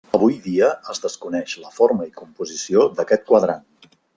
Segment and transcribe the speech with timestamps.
[0.17, 3.67] Avui dia es desconeix la forma i composició d'aquest quadrant.